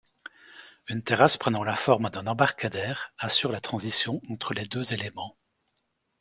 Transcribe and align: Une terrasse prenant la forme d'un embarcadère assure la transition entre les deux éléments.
Une 0.87 1.03
terrasse 1.03 1.37
prenant 1.37 1.63
la 1.63 1.75
forme 1.75 2.09
d'un 2.09 2.25
embarcadère 2.25 3.13
assure 3.19 3.51
la 3.51 3.61
transition 3.61 4.19
entre 4.31 4.55
les 4.55 4.65
deux 4.65 4.93
éléments. 4.95 5.37